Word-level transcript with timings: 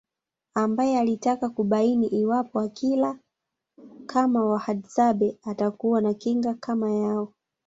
Ambae 0.55 0.97
alitaka 0.97 1.49
kubaini 1.49 2.07
iwapo 2.07 2.59
akila 2.59 3.19
kama 4.05 4.45
Wahadzabe 4.45 5.37
atakuwa 5.43 6.01
na 6.01 6.13
kinga 6.13 6.53
kama 6.53 6.91
yao 6.91 7.33